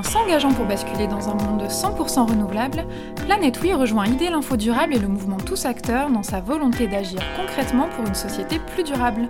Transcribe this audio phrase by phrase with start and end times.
[0.00, 2.86] En s'engageant pour basculer dans un monde 100% renouvelable,
[3.26, 7.20] Planète Oui rejoint Idée l'Info Durable et le mouvement Tous Acteurs dans sa volonté d'agir
[7.36, 9.28] concrètement pour une société plus durable.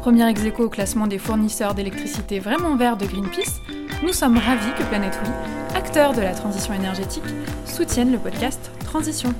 [0.00, 3.60] Premier ex au classement des fournisseurs d'électricité vraiment verts de Greenpeace,
[4.02, 5.30] nous sommes ravis que Planète Oui,
[5.76, 7.24] acteur de la transition énergétique,
[7.66, 9.34] soutienne le podcast Transition.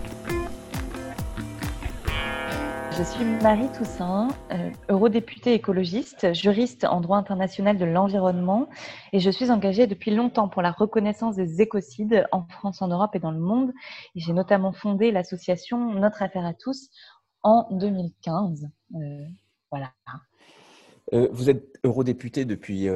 [2.98, 8.68] Je suis Marie Toussaint, euh, eurodéputée écologiste, juriste en droit international de l'environnement
[9.12, 13.14] et je suis engagée depuis longtemps pour la reconnaissance des écocides en France, en Europe
[13.14, 13.72] et dans le monde.
[14.16, 16.90] J'ai notamment fondé l'association Notre Affaire à tous
[17.44, 18.68] en 2015.
[18.96, 18.98] Euh,
[19.70, 19.92] voilà.
[21.12, 22.88] Euh, vous êtes eurodéputée depuis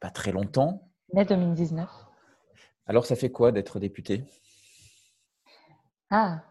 [0.00, 0.90] pas très longtemps.
[1.14, 1.88] Mai 2019.
[2.84, 4.24] Alors ça fait quoi d'être députée?
[6.10, 6.42] Ah,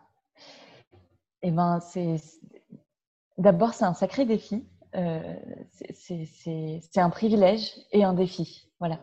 [1.41, 2.17] eh ben, c'est
[3.38, 4.65] d'abord c'est un sacré défi.
[4.95, 5.35] Euh,
[5.71, 8.99] c'est un privilège et un défi, voilà.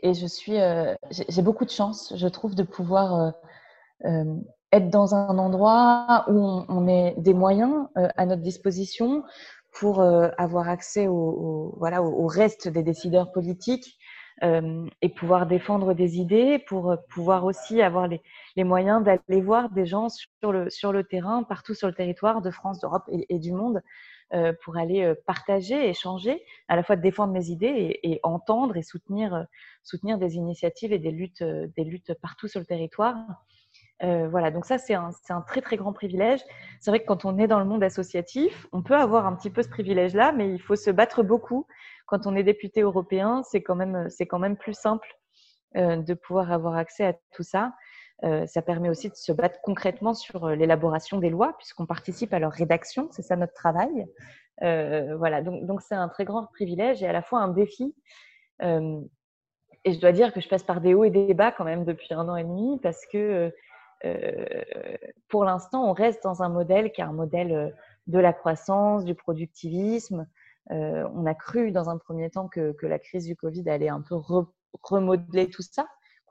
[0.00, 3.34] Et je suis, euh, j'ai beaucoup de chance, je trouve, de pouvoir
[4.04, 4.24] euh,
[4.70, 9.24] être dans un endroit où on, on met des moyens à notre disposition
[9.72, 13.98] pour avoir accès au, voilà, au, reste des décideurs politiques
[14.42, 18.20] et pouvoir défendre des idées, pour pouvoir aussi avoir les,
[18.64, 23.04] moyens d'aller voir des gens sur le, terrain, partout sur le territoire de France, d'Europe
[23.08, 23.80] et, du monde,
[24.32, 28.82] euh, pour aller euh, partager, échanger, à la fois défendre mes idées et, entendre et
[28.82, 29.42] soutenir, euh,
[29.84, 33.16] soutenir des initiatives et des luttes, des luttes partout sur le territoire.
[34.00, 35.12] voilà, donc ça, c'est un,
[35.46, 36.40] très, très grand privilège.
[36.80, 39.50] C'est vrai que quand on est dans le monde associatif, on peut avoir un petit
[39.50, 41.66] peu ce privilège-là, mais il faut se battre beaucoup.
[42.06, 45.08] Quand on est député européen, c'est quand, même, quand même plus simple
[45.74, 47.72] de pouvoir avoir accès à tout ça.
[48.22, 52.32] Euh, ça permet aussi de se battre concrètement sur euh, l'élaboration des lois, puisqu'on participe
[52.32, 54.06] à leur rédaction, c'est ça notre travail.
[54.62, 57.94] Euh, voilà, donc c'est un très grand privilège et à la fois un défi.
[58.60, 61.84] et je dois dire que je passe par des hauts et des bas quand même
[61.84, 63.52] depuis un an et demi, parce que
[65.28, 67.74] pour l'instant, on reste dans un modèle qui est un modèle
[68.06, 70.26] de la croissance, du productivisme.
[70.70, 74.16] On a cru dans un premier temps que, la crise du Covid allait un peu
[74.82, 75.86] remodeler tout ça,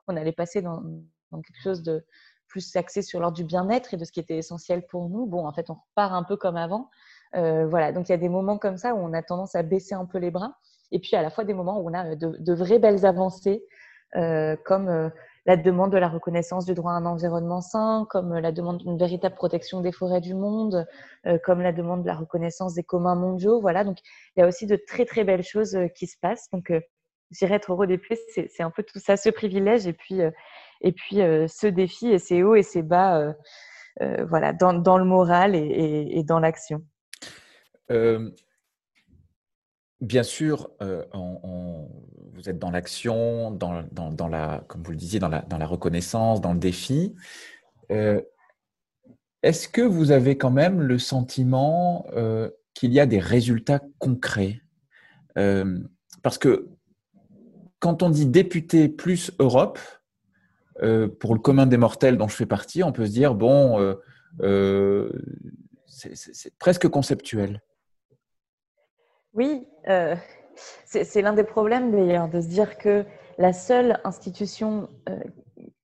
[0.06, 0.82] qu'on allait passer dans,
[1.32, 2.06] quelque chose de
[2.48, 5.26] plus axé sur l'ordre du bien-être et de ce qui était essentiel pour nous.
[5.26, 6.90] Bon, en fait, on repart un peu comme avant.
[7.36, 9.64] Euh, voilà, donc il y a des moments comme ça où on a tendance à
[9.64, 10.56] baisser un peu les bras,
[10.92, 13.66] et puis à la fois des moments où on a de, vraies belles avancées,
[14.16, 15.10] euh, comme euh,
[15.46, 18.98] la demande de la reconnaissance du droit à un environnement sain, comme la demande d'une
[18.98, 20.88] véritable protection des forêts du monde,
[21.44, 23.60] comme la demande de la reconnaissance des communs mondiaux.
[23.60, 23.98] Voilà, donc
[24.36, 26.50] il y a aussi de très très belles choses qui se passent.
[26.54, 26.72] Donc
[27.32, 28.00] j'irais être heureux des
[28.30, 30.22] c'est un peu tout ça, ce privilège, et puis
[30.84, 33.34] et puis euh, ce défi et ses hauts et ses bas euh,
[34.02, 36.84] euh, voilà, dans, le moral et, dans l'action.
[40.04, 46.42] Bien sûr, vous êtes dans l'action, dans, la, comme vous le disiez, dans la, reconnaissance,
[46.42, 47.16] dans le défi.
[47.90, 52.06] Est-ce que vous avez quand même le sentiment
[52.74, 54.62] qu'il y a des résultats concrets?
[55.36, 56.68] Parce que
[57.80, 59.80] quand on dit député plus Europe,
[60.82, 63.80] euh, pour le commun des mortels dont je fais partie, on peut se dire, bon,
[63.80, 63.96] euh,
[64.42, 65.12] euh,
[65.86, 67.62] c'est presque conceptuel.
[69.34, 69.68] Oui,
[70.86, 73.06] c'est l'un des problèmes d'ailleurs de se dire que
[73.38, 74.90] la seule institution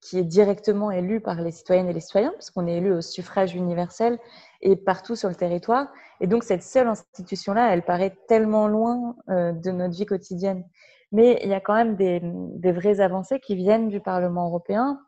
[0.01, 3.01] qui est directement élue par les citoyennes et les citoyens, parce qu'on est élu au
[3.01, 4.19] suffrage universel
[4.61, 5.87] et partout sur le territoire.
[6.21, 10.63] Et donc cette seule institution-là, elle paraît tellement loin de notre vie quotidienne.
[11.11, 14.99] Mais il y a quand même des, vraies avancées qui viennent du Parlement européen.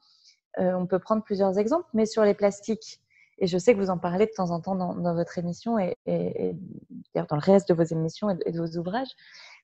[0.59, 2.99] Euh, on peut prendre plusieurs exemples, mais sur les plastiques,
[3.41, 5.97] et je sais que vous en parlez de temps en temps dans, votre émission et,
[6.05, 9.09] dans le reste de vos émissions et de, vos ouvrages,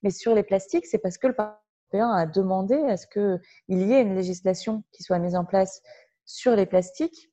[0.03, 1.59] mais sur les plastiques, c'est parce que le Parlement
[1.93, 3.39] européen a demandé à ce qu'il
[3.69, 5.81] y ait une législation qui soit mise en place
[6.25, 7.29] sur les plastiques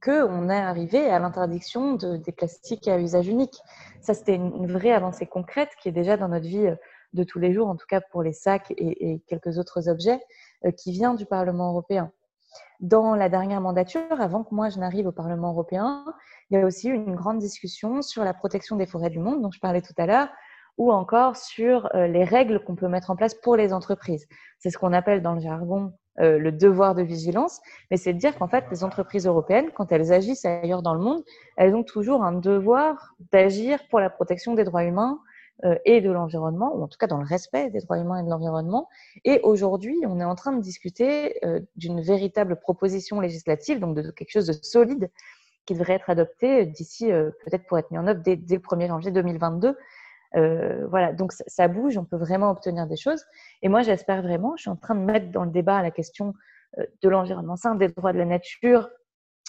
[0.00, 3.60] qu'on est arrivé à l'interdiction de, des plastiques à usage unique.
[4.00, 6.72] Ça, c'était une vraie avancée concrète qui est déjà dans notre vie
[7.12, 10.20] de tous les jours, en tout cas pour les sacs et, quelques autres objets,
[10.64, 12.12] euh, qui vient du Parlement européen.
[12.80, 16.04] Dans la dernière mandature, avant que moi je n'arrive au Parlement européen,
[16.50, 19.42] il y a aussi eu une grande discussion sur la protection des forêts du monde,
[19.42, 20.28] dont je parlais tout à l'heure,
[20.76, 24.26] ou encore sur euh, les règles qu'on peut mettre en place pour les entreprises.
[24.58, 27.60] C'est ce qu'on appelle dans le jargon euh, le devoir de vigilance,
[27.90, 31.00] mais c'est de dire qu'en fait, les entreprises européennes, quand elles agissent ailleurs dans le
[31.00, 31.22] monde,
[31.56, 35.20] elles ont toujours un devoir d'agir pour la protection des droits humains,
[35.84, 38.30] et de l'environnement, ou en tout cas dans le respect des droits humains et de
[38.30, 38.88] l'environnement.
[39.24, 44.10] Et aujourd'hui, on est en train de discuter euh, d'une véritable proposition législative, donc de
[44.10, 45.10] quelque chose de solide
[45.66, 48.86] qui devrait être adopté d'ici, euh, peut-être pour être mis en œuvre dès, le 1er
[48.86, 49.76] janvier 2022,
[50.34, 53.24] voilà, donc ça, bouge, on peut vraiment obtenir des choses.
[53.62, 56.34] Et moi, j'espère vraiment, je suis en train de mettre dans le débat la question
[56.76, 58.90] de l'environnement sain, des droits de la nature,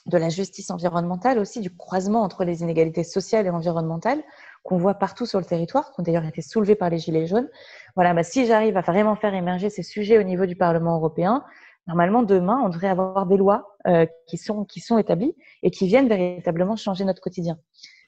[0.06, 4.22] de la justice environnementale aussi, du croisement entre les inégalités sociales et environnementales
[4.64, 7.50] qu'on voit partout sur le territoire, qui ont d'ailleurs été soulevées par les Gilets jaunes.
[7.96, 11.44] Voilà, bah, si j'arrive à vraiment faire émerger ces sujets au niveau du Parlement européen,
[11.88, 15.88] normalement, demain, on devrait avoir des lois euh, qui, sont, qui sont établies et qui
[15.88, 17.58] viennent véritablement changer notre quotidien.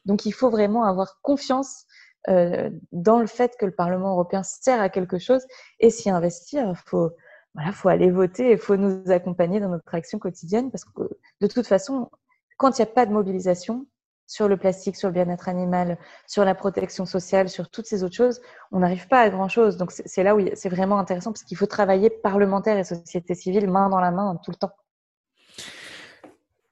[0.06, 1.86] Donc, il faut vraiment avoir confiance
[2.30, 5.46] euh, dans le fait que le Parlement européen sert à quelque chose
[5.80, 6.68] et s'y investir.
[6.70, 7.12] Il faut,
[7.53, 11.09] voilà, faut aller voter et faut nous accompagner dans notre action quotidienne parce que
[11.42, 12.09] de toute façon,
[12.57, 13.86] quand il n'y a pas de mobilisation,
[14.31, 18.15] sur le plastique, sur le bien-être animal, sur la protection sociale, sur toutes ces autres
[18.15, 18.39] choses,
[18.71, 19.75] on n'arrive pas à grand-chose.
[19.75, 23.69] Donc c'est là où c'est vraiment intéressant parce qu'il faut travailler parlementaire et société civile
[23.69, 24.71] main dans la main tout le temps.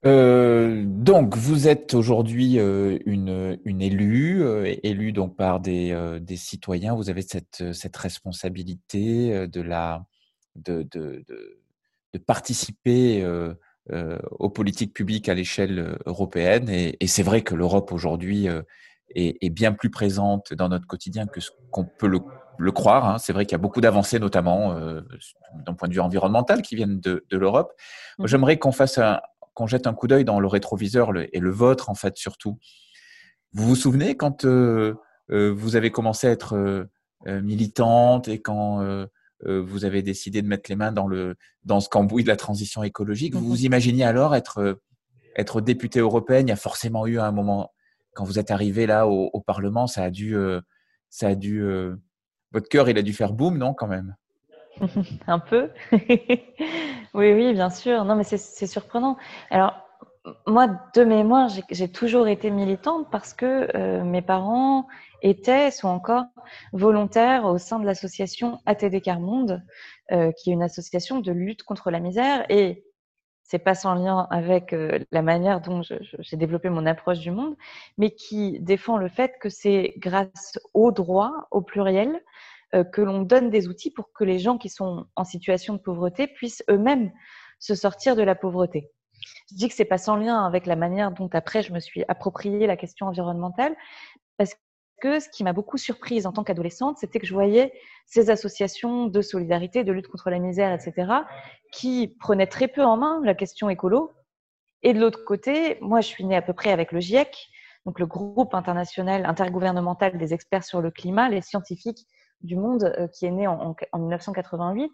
[0.06, 6.36] Euh, donc, vous êtes aujourd'hui euh, une, une, élue, euh, élue donc par des, des,
[6.36, 6.94] citoyens.
[6.94, 10.06] Vous avez cette, cette responsabilité de, la,
[10.56, 11.24] de, de,
[12.12, 13.24] de participer
[13.92, 16.68] euh, aux politiques publiques à l'échelle euh, européenne.
[16.68, 18.62] Et, c'est vrai que l'Europe aujourd'hui euh,
[19.16, 23.08] est, bien plus présente dans notre quotidien que ce qu'on peut le, croire.
[23.08, 23.18] Hein.
[23.18, 24.76] C'est vrai qu'il y a beaucoup d'avancées, notamment
[25.66, 27.72] d'un point de vue environnemental, qui viennent de, l'Europe.
[28.18, 28.26] Mmh.
[28.26, 29.00] J'aimerais qu'on fasse
[29.54, 32.58] qu'on jette un coup d'œil dans le rétroviseur et le vôtre en fait surtout.
[33.52, 36.86] Vous vous souvenez quand vous avez commencé à être
[37.26, 39.06] militante et quand euh,
[39.44, 42.82] vous avez décidé de mettre les mains dans, le, dans ce cambouis de la transition
[42.82, 43.34] écologique.
[43.34, 43.48] Vous mhm.
[43.48, 44.74] vous imaginez alors être, euh,
[45.36, 47.72] être députée européenne Il y a forcément eu un moment,
[48.14, 50.60] quand vous êtes arrivé là au, Parlement, ça a dû, euh,
[51.08, 51.64] ça a dû,
[52.52, 54.14] votre cœur, il a dû faire boum, non, quand même?
[55.26, 55.70] Un peu.
[55.92, 58.04] oui, oui, bien sûr.
[58.04, 59.16] Non, mais c'est surprenant.
[59.50, 59.89] Alors,
[60.46, 64.86] moi, de mémoire, j'ai toujours été militante parce que mes parents
[65.22, 66.24] étaient, sont encore
[66.72, 69.62] volontaires au sein de l'association ATD Carmonde,
[70.12, 72.44] euh, qui est une association de lutte contre la misère.
[72.48, 72.84] Et
[73.42, 77.56] c'est pas sans lien avec euh, la manière dont j'ai développé mon approche du monde,
[77.98, 82.22] mais qui défend le fait que c'est grâce au droit, au pluriel,
[82.74, 85.80] euh, que l'on donne des outils pour que les gens qui sont en situation de
[85.80, 87.10] pauvreté puissent eux-mêmes
[87.58, 88.90] se sortir de la pauvreté.
[89.50, 92.04] Je dis que c'est pas sans lien avec la manière dont après je me suis
[92.08, 93.74] approprié la question environnementale,
[94.36, 94.54] parce
[95.00, 97.72] que ce qui m'a beaucoup surprise en tant qu'adolescente, c'était que je voyais
[98.06, 101.12] ces associations de solidarité, de lutte contre la misère, etc.,
[101.72, 104.12] qui prenaient très peu en main la question écolo.
[104.82, 107.48] Et de l'autre côté, moi, je suis née à peu près avec le GIEC,
[107.86, 112.06] donc le groupe international intergouvernemental des experts sur le climat, les scientifiques
[112.42, 114.92] du monde, euh, qui est né en, en 1988.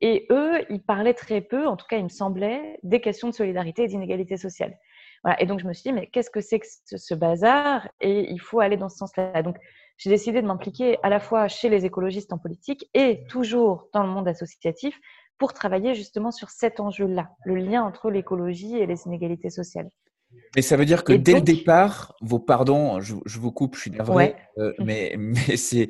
[0.00, 3.34] Et eux, ils parlaient très peu, en tout cas, il me semblait, des questions de
[3.34, 4.76] solidarité et d'inégalité sociale.
[5.38, 7.88] Et donc, je me suis dit, mais qu'est-ce que c'est que ce, bazar?
[8.00, 9.42] Et il faut aller dans ce sens-là.
[9.42, 9.56] Donc,
[9.96, 14.02] j'ai décidé de m'impliquer à la fois chez les écologistes en politique et toujours dans
[14.02, 14.98] le monde associatif
[15.38, 19.90] pour travailler justement sur cet enjeu-là, le lien entre l'écologie et les inégalités sociales.
[20.54, 23.90] Mais ça veut dire que dès le départ, vos pardons, je, vous coupe, je suis
[23.90, 25.88] navré, euh, mais, mais c'est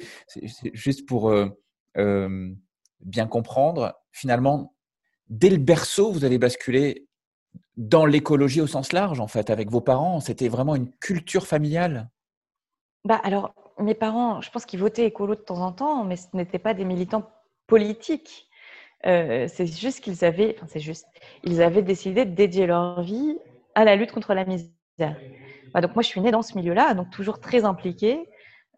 [0.72, 1.48] juste pour euh,
[1.98, 2.50] euh,
[3.00, 4.74] bien comprendre, finalement,
[5.28, 7.08] dès le berceau, vous avez basculé
[7.76, 10.20] dans l'écologie au sens large, en fait, avec vos parents.
[10.20, 12.10] C'était vraiment une culture familiale.
[13.04, 16.26] Bah, Alors, mes parents, je pense qu'ils votaient écolo de temps en temps, mais ce
[16.34, 17.28] n'étaient pas des militants
[17.66, 18.48] politiques.
[19.06, 21.06] Euh, c'est juste qu'ils avaient, enfin, c'est juste,
[21.42, 23.36] ils avaient décidé de dédier leur vie
[23.74, 25.16] à la lutte contre la misère.
[25.74, 28.28] Bah, donc moi, je suis née dans ce milieu-là, donc toujours très impliquée.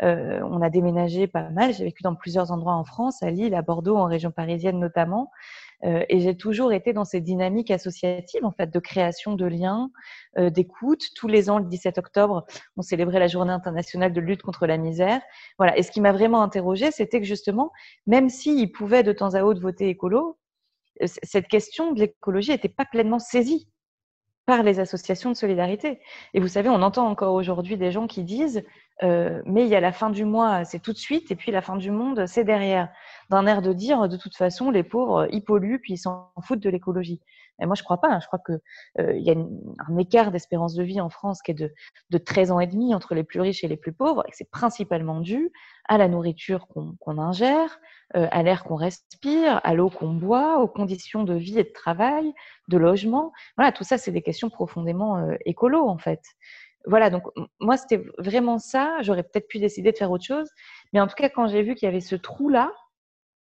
[0.03, 1.73] Euh, on a déménagé pas mal.
[1.73, 5.31] J'ai vécu dans plusieurs endroits en France, à Lille, à Bordeaux, en région parisienne notamment.
[5.85, 9.91] Euh, et j'ai toujours été dans ces dynamiques associatives, en fait, de création de liens,
[10.39, 11.03] euh, d'écoute.
[11.15, 12.45] Tous les ans, le 17 octobre,
[12.77, 15.21] on célébrait la Journée internationale de lutte contre la misère.
[15.59, 15.77] Voilà.
[15.79, 17.71] Et ce qui m'a vraiment interrogée, c'était que justement,
[18.07, 20.39] même s'ils pouvaient de temps à autre voter écolo,
[21.01, 23.69] cette question de l'écologie n'était pas pleinement saisie
[24.47, 26.01] par les associations de solidarité.
[26.35, 28.63] Et vous savez, on entend encore aujourd'hui des gens qui disent
[29.03, 31.51] euh, mais il y a la fin du mois, c'est tout de suite, et puis
[31.51, 32.91] la fin du monde, c'est derrière.
[33.31, 36.61] D'un air de dire, de toute façon, les pauvres, ils polluent, puis ils s'en foutent
[36.61, 37.21] de l'écologie.
[37.61, 38.09] Et moi, je crois pas.
[38.09, 38.21] Hein.
[38.21, 38.61] Je crois qu'il
[39.01, 41.73] euh, y a un écart d'espérance de vie en France qui est de,
[42.11, 44.51] de 13 ans et demi entre les plus riches et les plus pauvres, et c'est
[44.51, 45.53] principalement dû
[45.89, 47.79] à la nourriture qu'on ingère,
[48.17, 51.73] euh, à l'air qu'on respire, à l'eau qu'on boit, aux conditions de vie et de
[51.73, 52.33] travail,
[52.69, 53.33] de logement.
[53.57, 56.23] Voilà, tout ça, c'est des questions profondément euh, écolo, en fait
[56.87, 57.23] voilà, donc
[57.61, 58.99] moi, c'était vraiment ça.
[59.01, 60.51] J'aurais peut-être pu décider de faire autre chose.
[60.93, 62.73] Mais en tout cas, quand j'ai vu qu'il y avait ce trou-là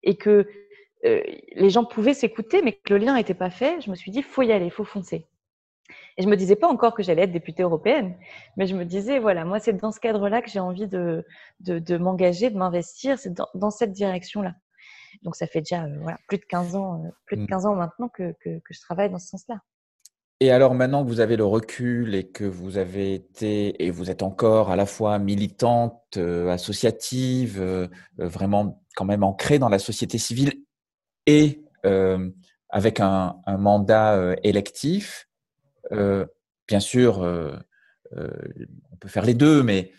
[0.03, 0.49] et que
[1.05, 1.23] euh,
[1.55, 4.23] les gens pouvaient s'écouter, mais que le lien n'était pas fait, je me suis dit,
[4.23, 5.27] faut y aller, faut foncer.
[6.17, 8.17] Et je me disais pas encore que j'allais être députée européenne,
[8.57, 11.25] mais je me disais, voilà, moi, c'est dans ce cadre-là que j'ai envie de,
[11.61, 14.55] de, m'engager, de m'investir, c'est dans, cette direction-là.
[15.23, 17.69] Donc, ça fait déjà euh, voilà, plus de 15 ans, euh, plus de 15 mmh.
[17.69, 19.61] ans maintenant que, que, je travaille dans ce sens-là.
[20.41, 24.11] Et alors maintenant que vous avez le recul et que vous avez été et vous
[24.11, 27.89] êtes encore à la fois militante, euh, associative,
[28.19, 30.66] vraiment quand même ancrée dans la société civile
[31.27, 31.63] et
[32.71, 35.27] avec un, mandat électif,
[35.93, 36.27] euh,
[36.67, 37.57] bien sûr, euh,
[38.17, 38.31] euh,
[38.93, 39.93] on peut faire les deux, mais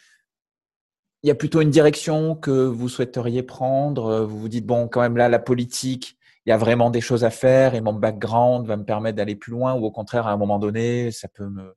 [1.24, 4.22] il y a plutôt une direction que vous souhaiteriez prendre.
[4.26, 7.24] Vous vous dites, bon, quand même là, la politique, il y a vraiment des choses
[7.24, 10.32] à faire et mon background va me permettre d'aller plus loin ou au contraire, à
[10.32, 11.76] un moment donné, ça peut me,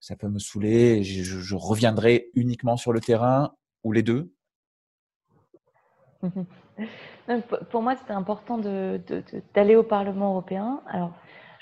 [0.00, 1.04] ça peut me saouler.
[1.04, 4.32] Je, reviendrai uniquement sur le terrain ou les deux?
[7.70, 10.80] Pour moi, c'était important d'aller au Parlement européen.
[10.88, 11.12] Alors,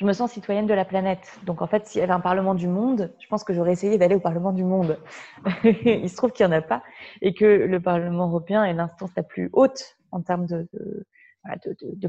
[0.00, 1.38] je me sens citoyenne de la planète.
[1.44, 3.98] Donc en fait, s'il y avait un Parlement du monde, je pense que j'aurais essayé
[3.98, 4.98] d'aller au Parlement du monde.
[5.84, 6.82] Il se trouve qu'il n'y en a pas
[7.20, 10.66] et que le Parlement européen est l'instance la plus haute en termes de,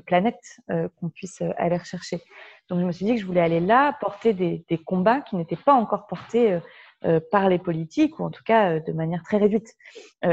[0.06, 2.22] planète euh, qu'on puisse euh, aller rechercher.
[2.70, 5.58] Donc je me suis dit que je voulais aller là, porter des, combats qui n'étaient
[5.58, 6.54] pas encore portés.
[6.54, 6.60] Euh,
[7.32, 9.76] par les politiques, ou en tout cas de manière très réduite.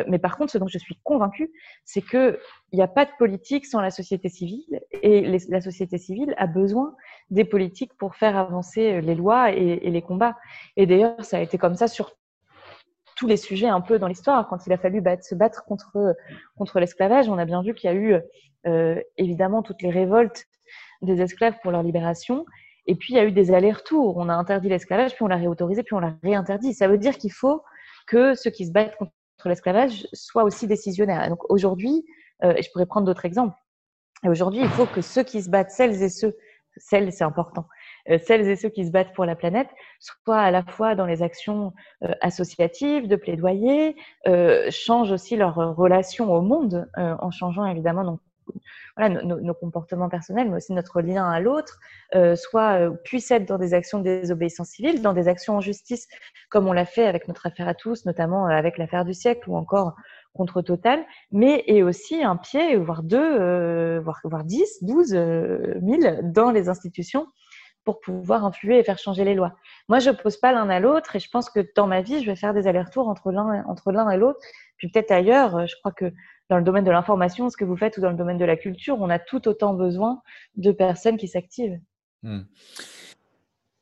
[0.06, 1.50] mais par contre, ce dont je suis convaincue,
[1.84, 2.38] c'est qu'il
[2.72, 6.94] n'y a pas de politique sans la société civile, et la société civile a besoin
[7.30, 10.36] des politiques pour faire avancer euh, les lois et, les combats.
[10.76, 12.16] Et d'ailleurs, ça a été comme ça sur
[13.16, 14.48] tous les sujets un peu dans l'histoire.
[14.48, 16.14] Quand il a fallu se battre contre,
[16.56, 18.16] contre l'esclavage, on a bien vu qu'il y a eu
[18.66, 20.44] euh, évidemment toutes les révoltes
[21.02, 22.44] des esclaves pour leur libération.
[22.88, 24.16] Et puis, il y a eu des allers-retours.
[24.16, 26.74] On a interdit l'esclavage, puis on l'a réautorisé, puis on l'a réinterdit.
[26.74, 27.62] Ça veut dire qu'il faut
[28.06, 29.12] que ceux qui se battent contre
[29.44, 31.28] l'esclavage soient aussi décisionnaires.
[31.28, 32.04] donc aujourd'hui,
[32.42, 33.56] euh, je pourrais prendre d'autres exemples,
[34.26, 36.36] aujourd'hui, il faut que ceux qui se battent, celles et ceux
[36.80, 37.66] celles, c'est important,
[38.08, 39.68] euh, celles et ceux qui se battent pour la planète,
[39.98, 41.72] soit à la fois dans les actions
[42.04, 43.96] euh, associatives, de plaidoyer,
[44.70, 48.20] changent aussi leur relation au monde en changeant évidemment donc,
[48.98, 51.78] nos, comportements personnels, mais aussi notre lien à l'autre,
[52.34, 56.08] soit puissent être dans des actions de désobéissance civile, dans des actions en justice,
[56.50, 59.56] comme on l'a fait avec notre affaire à tous, notamment avec l'affaire du siècle ou
[59.56, 59.94] encore
[60.38, 65.76] contre Total, mais et aussi un pied, voire deux, euh, voire, voire 10, 12 000
[66.22, 67.26] dans les institutions
[67.84, 69.54] pour pouvoir influer et faire changer les lois.
[69.88, 72.26] Moi, je pose pas l'un à l'autre et je pense que dans ma vie, je
[72.30, 74.38] vais faire des allers-retours entre l'un entre l'un et l'autre.
[74.76, 76.12] Puis peut-être ailleurs, je crois que
[76.48, 78.56] dans le domaine de l'information, ce que vous faites, ou dans le domaine de la
[78.56, 80.22] culture, on a tout autant besoin
[80.56, 81.80] de personnes qui s'activent.
[82.22, 82.42] Hmm.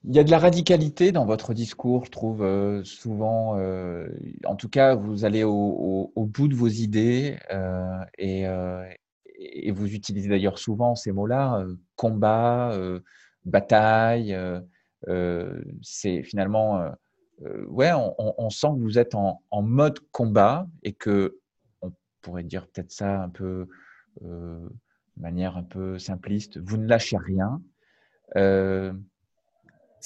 [0.09, 3.59] Il y a de la radicalité dans votre discours, je trouve, euh, souvent.
[3.59, 4.09] Euh,
[4.45, 8.47] en tout cas, vous allez au, bout de vos idées euh, et,
[9.73, 12.79] vous utilisez d'ailleurs souvent ces mots-là combat,
[13.45, 14.37] bataille.
[15.83, 16.89] C'est finalement,
[17.67, 21.41] ouais, on, sent que vous êtes en, mode combat et que
[22.27, 23.69] on pourrait dire peut-être ça un peu
[24.21, 24.69] de
[25.17, 26.59] manière un peu simpliste.
[26.59, 27.61] Vous ne lâchez rien.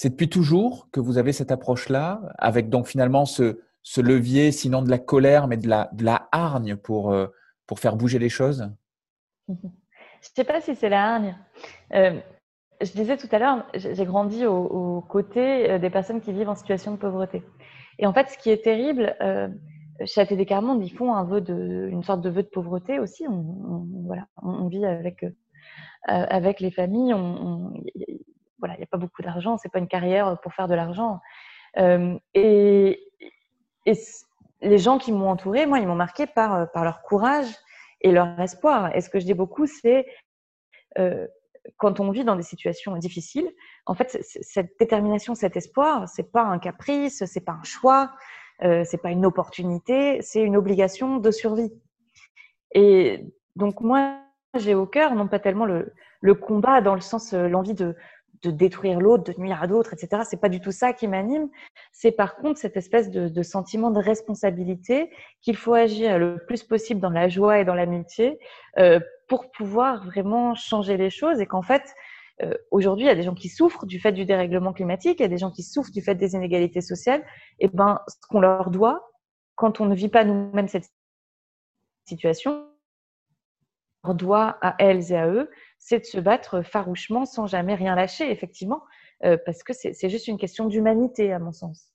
[0.01, 3.59] C'est depuis toujours que vous avez cette approche-là, avec donc finalement ce,
[3.97, 7.27] levier, sinon de la colère, mais de la, de la hargne pour, euh,
[7.67, 8.71] pour faire bouger les choses?
[9.47, 11.37] Je ne sais pas si c'est la hargne.
[11.93, 12.19] Euh,
[12.81, 16.55] je disais tout à l'heure, j'ai grandi aux côtés euh, des personnes qui vivent en
[16.55, 17.43] situation de pauvreté.
[17.99, 19.15] Et en fait, ce qui est terrible,
[20.05, 23.27] chez ATD Carmonde, ils font un vœu de, une sorte de vœu de pauvreté aussi.
[23.27, 25.25] On, voilà, on, vit avec,
[26.07, 27.13] avec les familles.
[27.13, 27.73] On,
[28.59, 31.19] voilà, il n'y a pas beaucoup d'argent, c'est pas une carrière pour faire de l'argent.
[31.77, 32.99] Euh, et,
[34.63, 37.47] les gens qui m'ont entouré, moi, ils m'ont marqué par, euh, par leur courage
[38.01, 38.95] et leur espoir.
[38.95, 40.05] Et ce que je dis beaucoup, c'est
[40.99, 41.25] euh,
[41.77, 43.49] quand on vit dans des situations difficiles,
[43.87, 48.11] en fait, cette détermination, cet espoir, c'est pas un caprice, c'est pas un choix,
[48.63, 51.71] euh, c'est pas une opportunité, c'est une obligation de survie.
[52.73, 53.25] Et
[53.55, 54.19] donc moi,
[54.57, 55.93] j'ai au cœur non pas tellement le,
[56.35, 57.95] combat dans le sens l'envie de,
[58.43, 60.23] de détruire l'autre, de nuire à d'autres, etc.
[60.27, 61.49] C'est pas du tout ça qui m'anime.
[61.91, 66.99] C'est par contre cette espèce de, sentiment de responsabilité qu'il faut agir le plus possible
[66.99, 68.39] dans la joie et dans l'amitié
[68.79, 71.83] euh, pour pouvoir vraiment changer les choses et qu'en fait,
[72.43, 75.23] euh, aujourd'hui, il y a des gens qui souffrent du fait du dérèglement climatique, il
[75.23, 77.23] y a des gens qui souffrent du fait des inégalités sociales.
[77.59, 79.09] Et ben, ce qu'on leur doit,
[79.55, 80.89] quand on ne vit pas nous-mêmes cette
[82.05, 82.67] situation,
[84.03, 87.75] on leur doit à elles et à eux, c'est de se battre farouchement sans jamais
[87.75, 88.81] rien lâcher, effectivement,
[89.23, 91.89] euh, parce que c'est juste une question d'humanité, à mon sens.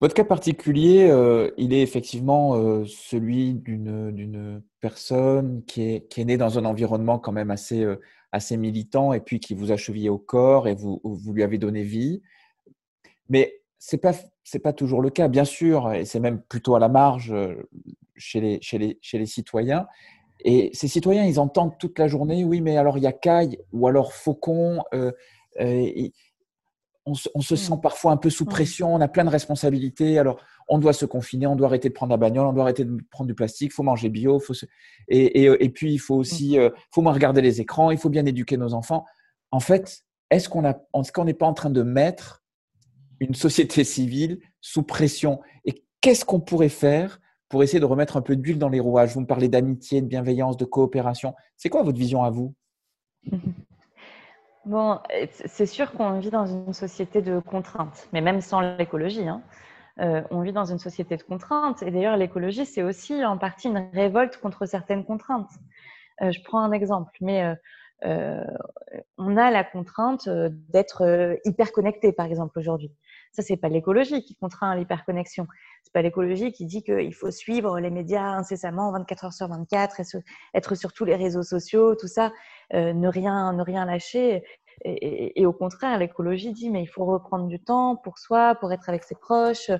[0.00, 6.64] Votre cas particulier, euh, il est effectivement celui d'une personne qui est, née dans un
[6.64, 7.86] environnement quand même assez,
[8.34, 11.56] assez militant et puis qui vous a chevillé au corps et vous, vous lui avez
[11.56, 12.20] donné vie.
[13.28, 14.12] Mais ce n'est pas,
[14.62, 17.68] pas toujours le cas, bien sûr, et c'est même plutôt à la marge euh,
[18.16, 19.86] chez les, chez les, chez les citoyens.
[20.44, 23.58] Et ces citoyens, ils entendent toute la journée, oui, mais alors il y a caille
[23.72, 24.82] ou alors faucon.
[24.92, 25.12] Euh,
[25.60, 26.08] euh,
[27.06, 27.56] on, se, mmh.
[27.56, 30.18] sent parfois un peu sous pression, on a plein de responsabilités.
[30.18, 32.84] Alors, on doit se confiner, on doit arrêter de prendre la bagnole, on doit arrêter
[32.84, 34.54] de prendre du plastique, il faut manger bio, faut
[35.08, 38.24] et, et, puis il faut aussi, euh, faut moins regarder les écrans, il faut bien
[38.24, 39.04] éduquer nos enfants.
[39.50, 40.62] En fait, est-ce qu'on
[41.24, 42.42] n'est pas en train de mettre
[43.20, 45.40] une société civile sous pression?
[45.64, 47.20] Et qu'est-ce qu'on pourrait faire
[47.50, 49.12] pour essayer de remettre un peu d'huile dans les rouages?
[49.12, 51.34] Vous me parlez d'amitié, de bienveillance, de coopération.
[51.56, 52.54] C'est quoi votre vision à vous?
[54.66, 59.28] Bon, c'est sûr qu'on vit dans une société de contraintes, mais même sans l'écologie.
[59.28, 59.42] Hein.
[60.00, 61.82] Euh, on vit dans une société de contraintes.
[61.82, 65.50] Et d'ailleurs, l'écologie, c'est aussi en partie une révolte contre certaines contraintes.
[66.22, 67.54] Euh, je prends un exemple, mais
[68.04, 68.44] euh,
[69.18, 70.28] on a la contrainte
[70.70, 72.90] d'être hyper connecté, par exemple, aujourd'hui.
[73.34, 75.46] Ça, c'est pas l'écologie qui contraint l'hyperconnexion.
[75.82, 80.00] C'est pas l'écologie qui dit qu'il faut suivre les médias incessamment 24 heures sur 24,
[80.54, 82.32] être sur tous les réseaux sociaux, tout ça,
[82.72, 84.42] ne rien, ne rien lâcher.
[84.84, 88.88] Et, au contraire, l'écologie dit mais il faut reprendre du temps pour soi, pour être
[88.88, 89.70] avec ses proches,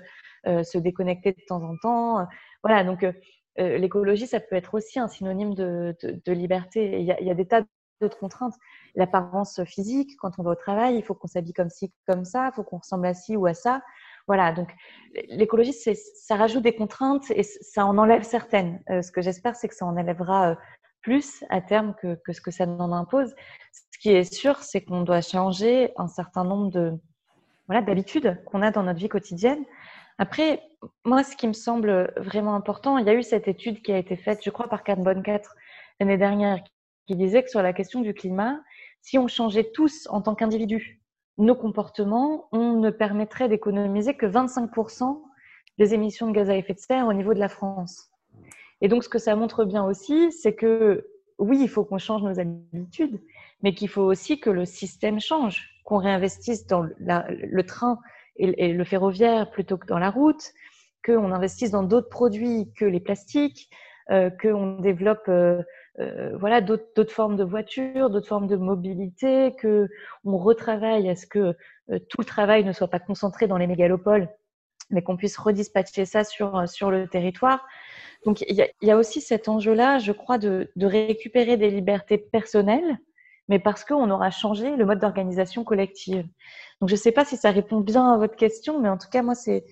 [0.46, 2.26] euh, se déconnecter de temps en temps.
[2.62, 3.12] Voilà, donc euh,
[3.58, 5.94] euh, l'écologie, ça peut être aussi un synonyme de,
[6.26, 7.00] liberté.
[7.00, 7.62] Il y, a, des tas
[8.00, 8.54] d'autres contraintes.
[8.94, 12.50] L'apparence physique, quand on va au travail, il faut qu'on s'habille comme ci, comme ça,
[12.52, 13.82] il faut qu'on ressemble à ci ou à ça.
[14.26, 14.74] Voilà, donc
[15.28, 18.82] l'écologie, ça rajoute des contraintes et ça en enlève certaines.
[18.88, 20.56] ce que j'espère, c'est que ça en enlèvera
[21.04, 23.34] plus à terme que, ce que ça n'en impose.
[23.92, 26.98] Ce qui est sûr, c'est qu'on doit changer un certain nombre de
[27.66, 29.64] voilà d'habitudes qu'on a dans notre vie quotidienne.
[30.18, 30.62] Après,
[31.04, 33.98] moi, ce qui me semble vraiment important, il y a eu cette étude qui a
[33.98, 35.54] été faite, je crois, par Carbone 4
[36.00, 36.58] l'année dernière,
[37.06, 38.60] qui disait que sur la question du climat,
[39.00, 41.00] si on changeait tous en tant qu'individus
[41.38, 45.20] nos comportements, on ne permettrait d'économiser que 25%
[45.78, 48.10] des émissions de gaz à effet de serre au niveau de la France.
[48.80, 52.22] Et donc, ce que ça montre bien aussi, c'est que oui, il faut qu'on change
[52.22, 53.20] nos habitudes,
[53.62, 57.98] mais qu'il faut aussi que le système change, qu'on réinvestisse dans le train
[58.36, 60.52] et, le ferroviaire plutôt que dans la route,
[61.04, 63.68] qu'on investisse dans d'autres produits que les plastiques,
[64.10, 65.62] euh, qu'on développe euh,
[66.00, 69.88] euh, voilà d'autres formes de voitures, d'autres formes de mobilité, que
[70.24, 71.56] on retravaille à ce que
[71.88, 74.28] tout le travail ne soit pas concentré dans les mégalopoles,
[74.90, 77.64] mais qu'on puisse redispatcher ça sur sur le territoire.
[78.24, 82.98] Donc, il y, a aussi cet enjeu-là, je crois, de, récupérer des libertés personnelles,
[83.48, 86.26] mais parce qu'on aura changé le mode d'organisation collective.
[86.80, 89.08] Donc, je ne sais pas si ça répond bien à votre question, mais en tout
[89.10, 89.64] cas, moi, c'est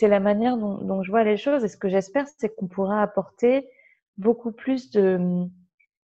[0.00, 1.62] la manière dont, je vois les choses.
[1.62, 3.68] Et ce que j'espère, c'est qu'on pourra apporter
[4.16, 5.46] beaucoup plus de,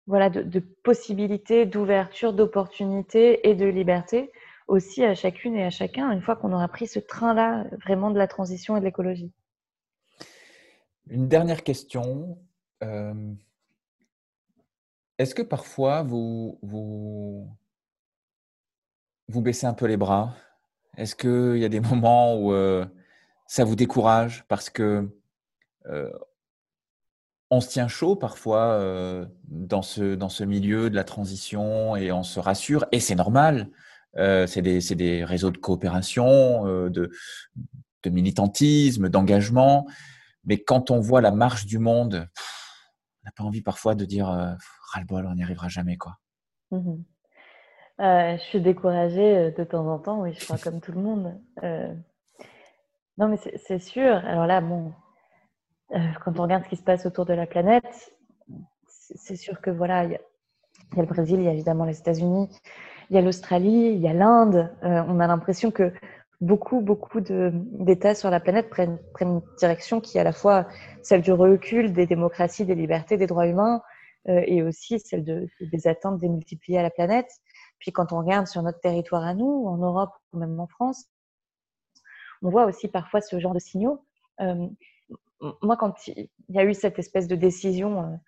[0.08, 4.32] voilà, de possibilités, d'ouverture, d'opportunités et de liberté
[4.68, 8.18] aussi à chacune et à chacun, une fois qu'on aura pris ce train-là vraiment de
[8.18, 9.32] la transition et de l'écologie.
[11.08, 12.40] Une dernière question.
[12.84, 13.34] Euh,
[15.20, 17.48] est-ce que parfois vous, vous,
[19.28, 20.34] vous, baissez un peu les bras?
[20.98, 22.86] Est-ce qu'il y a des moments où euh,
[23.48, 25.08] ça vous décourage parce que
[25.86, 26.12] euh,
[27.56, 28.80] on se tient chaud parfois
[29.48, 33.70] dans, ce, dans ce milieu de la transition et on se rassure, et c'est normal.
[34.16, 37.12] c'est des, des, réseaux de coopération, de,
[38.04, 39.88] de militantisme, d'engagement.
[40.46, 42.28] Mais quand on voit la marche du monde,
[43.22, 44.54] on n'a pas envie parfois de dire euh,
[44.94, 45.98] ras-le-bol, on n'y arrivera jamais.
[45.98, 46.18] quoi.
[46.72, 46.96] Mmh
[48.02, 51.00] euh, je suis découragée euh, de temps en temps, oui, je crois, comme tout le
[51.00, 51.40] monde.
[53.18, 54.14] Non, mais c'est sûr.
[54.26, 54.92] Alors là, bon,
[55.90, 58.16] quand on regarde ce qui se passe autour de la planète,
[58.88, 60.20] c'est sûr que voilà, il y, a
[60.98, 62.50] le Brésil, il y a évidemment les États-Unis,
[63.10, 64.74] il y a l'Australie, il y a l'Inde.
[64.82, 65.94] on a l'impression que
[66.42, 70.68] beaucoup, beaucoup d'États sur la planète prennent, une direction qui est à la fois
[71.02, 73.82] celle du recul des démocraties, des libertés, des droits humains,
[74.28, 77.30] euh, et aussi celle de, des attentes démultipliées à la planète.
[77.80, 81.06] Puis quand on regarde sur notre territoire à nous, en Europe ou même en France,
[82.42, 84.04] on voit aussi parfois ce genre de signaux.
[84.42, 84.68] Euh,
[85.62, 88.20] moi, quand il y a eu cette espèce de décision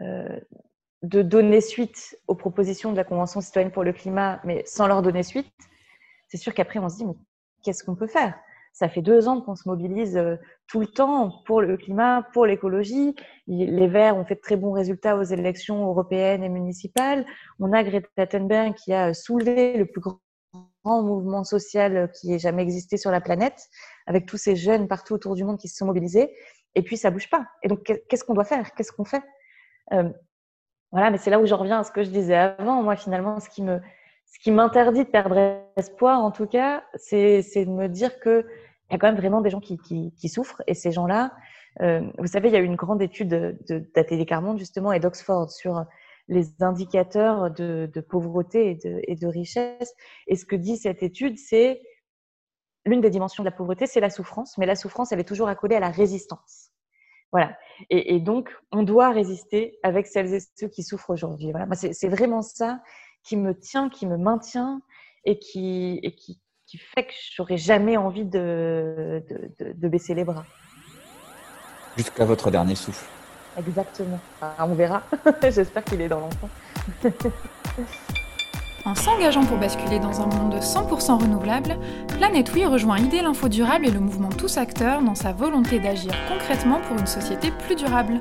[0.00, 0.40] euh,
[1.02, 5.02] de donner suite aux propositions de la Convention citoyenne pour le climat, mais sans leur
[5.02, 5.52] donner suite,
[6.28, 7.16] c'est sûr qu'après on se dit mais
[7.62, 8.34] qu'est-ce qu'on peut faire?
[8.72, 12.46] Ça fait deux ans qu'on se mobilise euh, tout le temps pour le climat, pour
[12.46, 13.14] l'écologie.
[13.46, 17.26] Les Verts ont fait de très bons résultats aux élections européennes et municipales.
[17.58, 22.62] On a Greta Thunberg qui a soulevé le plus grand mouvement social qui ait jamais
[22.62, 23.68] existé sur la planète,
[24.06, 26.34] avec tous ces jeunes partout autour du monde qui se sont mobilisés.
[26.74, 27.46] Et puis ça bouge pas.
[27.62, 28.74] Et donc qu'est-ce qu'on doit faire?
[28.74, 29.22] Qu'est-ce qu'on fait?
[29.92, 30.10] Euh,
[30.90, 32.82] voilà, mais c'est là où je reviens à ce que je disais avant.
[32.82, 33.80] Moi, finalement, ce qui me,
[34.26, 38.46] ce qui m'interdit de perdre espoir, en tout cas, c'est, de me dire que
[38.90, 41.32] il y a quand même vraiment des gens qui, qui, souffrent et ces gens-là,
[41.80, 45.00] euh, vous savez, il y a eu une grande étude de, d'Atelier Carmonde justement et
[45.00, 45.86] d'Oxford sur
[46.28, 49.94] les indicateurs de, de pauvreté et de, et de richesse.
[50.26, 51.80] Et ce que dit cette étude, c'est
[52.84, 55.48] l'une des dimensions de la pauvreté, c'est la souffrance, mais la souffrance, elle est toujours
[55.48, 56.70] accolée à la résistance.
[57.32, 57.56] Voilà.
[57.88, 61.50] Et, donc, on doit résister avec celles et ceux qui souffrent aujourd'hui.
[61.50, 61.66] Voilà.
[61.74, 62.82] C'est vraiment ça
[63.24, 64.82] qui me tient, qui me maintient
[65.24, 69.24] et qui, et qui, qui fait que j'aurais jamais envie de,
[69.58, 70.44] de, de, baisser les bras.
[71.96, 73.06] Jusqu'à votre dernier souffle.
[73.56, 74.20] Exactement.
[74.58, 75.02] on verra.
[75.42, 76.50] J'espère qu'il est dans l'enfant.
[78.84, 81.76] En s'engageant pour basculer dans un monde 100% renouvelable,
[82.18, 86.12] Planète Oui rejoint Idée l'Info Durable et le mouvement Tous Acteurs dans sa volonté d'agir
[86.28, 88.20] concrètement pour une société plus durable.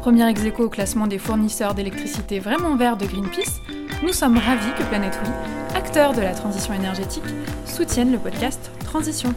[0.00, 3.60] Premier ex au classement des fournisseurs d'électricité vraiment verts de Greenpeace,
[4.04, 5.30] nous sommes ravis que Planète Oui,
[5.74, 7.24] acteur de la transition énergétique,
[7.66, 9.34] soutienne le podcast Transition.